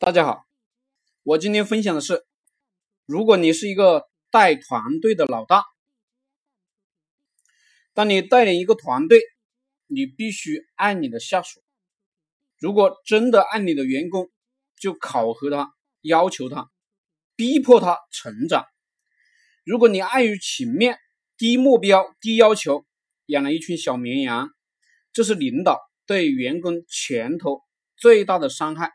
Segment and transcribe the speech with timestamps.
[0.00, 0.44] 大家好，
[1.22, 2.26] 我今天分享的是，
[3.06, 5.62] 如果你是一个带团队的老大，
[7.94, 9.20] 当你带领一个团队，
[9.86, 11.62] 你必须爱你的下属。
[12.58, 14.30] 如果真的爱你的员工，
[14.76, 16.68] 就考核他，要求他，
[17.36, 18.66] 逼迫他成长。
[19.64, 20.98] 如果你碍于情面，
[21.38, 22.84] 低目标、低要求，
[23.26, 24.50] 养了一群小绵羊，
[25.12, 27.62] 这是领导对员工前途
[27.96, 28.90] 最大的伤害。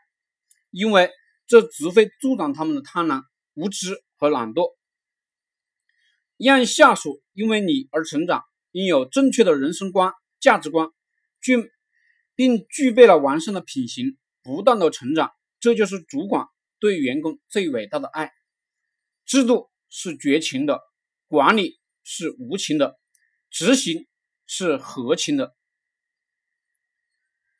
[0.70, 1.10] 因为
[1.46, 3.22] 这只会助长他们的贪婪、
[3.54, 4.76] 无知和懒惰。
[6.36, 10.90] 让下属因为你而成长，拥有正确的人生观、价值观，
[11.40, 11.70] 具
[12.34, 15.32] 并具备了完善的品行，不断的成长。
[15.58, 16.46] 这就是主管
[16.78, 18.32] 对员工最伟大的爱。
[19.26, 20.80] 制度是绝情的，
[21.26, 22.98] 管理是无情的，
[23.50, 24.06] 执行
[24.46, 25.54] 是合情的。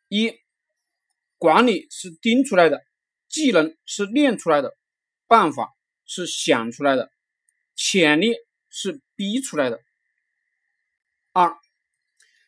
[0.08, 0.32] 一，
[1.36, 2.82] 管理是盯出来的。
[3.30, 4.76] 技能是练出来的，
[5.28, 5.72] 办法
[6.04, 7.10] 是想出来的，
[7.76, 8.34] 潜力
[8.68, 9.80] 是逼出来的。
[11.32, 11.56] 二，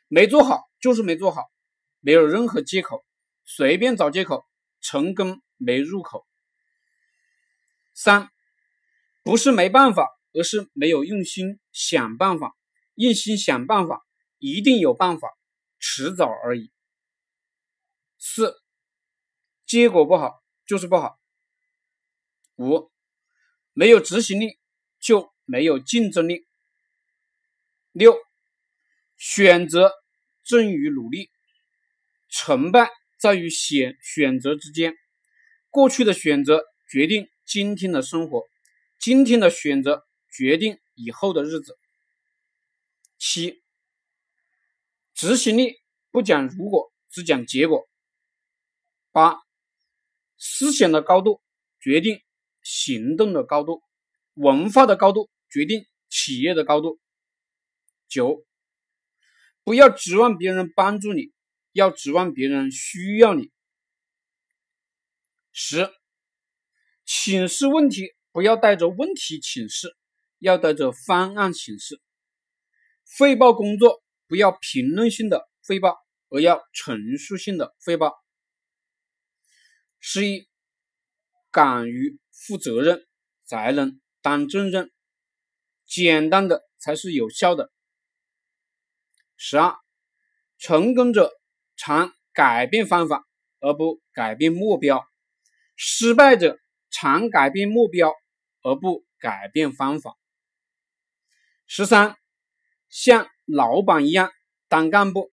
[0.08, 1.50] 没做好就是没做好，
[2.00, 3.06] 没有任何借口，
[3.44, 4.44] 随便找借口，
[4.80, 6.26] 成功没入口。
[7.94, 8.28] 三，
[9.22, 12.56] 不是没办法，而是没有用心想办法，
[12.96, 14.04] 用心想办法，
[14.38, 15.28] 一定有办法，
[15.78, 16.72] 迟早而已。
[18.18, 18.60] 四，
[19.64, 20.41] 结果不好。
[20.66, 21.18] 就是不好。
[22.56, 22.90] 五，
[23.72, 24.58] 没有执行力
[25.00, 26.46] 就没有竞争力。
[27.92, 28.16] 六，
[29.16, 29.92] 选择
[30.42, 31.30] 正于努力，
[32.28, 34.94] 成败在于选选择之间。
[35.70, 38.44] 过去的选择决定今天的生活，
[38.98, 41.78] 今天的选择决定以后的日子。
[43.18, 43.62] 七，
[45.14, 45.76] 执行力
[46.10, 47.88] 不讲如果，只讲结果。
[49.10, 49.36] 八。
[50.44, 51.40] 思想的高度
[51.78, 52.20] 决定
[52.64, 53.80] 行动的高度，
[54.34, 56.98] 文化的高度决定企业的高度。
[58.08, 58.44] 九，
[59.62, 61.30] 不要指望别人帮助你，
[61.70, 63.52] 要指望别人需要你。
[65.52, 65.88] 十，
[67.04, 69.96] 请示问题不要带着问题请示，
[70.40, 72.00] 要带着方案请示。
[73.16, 75.96] 汇报工作不要评论性的汇报，
[76.30, 78.21] 而要陈述性的汇报。
[80.04, 80.48] 十一，
[81.52, 83.06] 敢于负责任，
[83.44, 84.90] 才能当正任。
[85.86, 87.70] 简单的才是有效的。
[89.36, 89.76] 十二，
[90.58, 91.30] 成功者
[91.76, 93.24] 常改变方法
[93.60, 95.06] 而不改变目标，
[95.76, 96.58] 失败者
[96.90, 98.12] 常改变目标
[98.62, 100.16] 而不改变方法。
[101.68, 102.16] 十三，
[102.88, 104.32] 像老板一样
[104.66, 105.30] 当干部，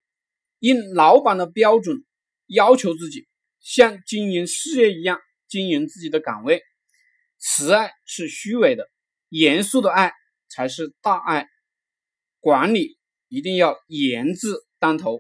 [0.61, 2.05] 用老板的标准
[2.47, 3.27] 要求自己。
[3.63, 6.63] 像经营事业一样经营自己的岗位，
[7.39, 8.91] 慈爱是虚伪的，
[9.29, 10.13] 严肃的爱
[10.49, 11.47] 才是大爱。
[12.41, 15.19] 管理一定要严字当头。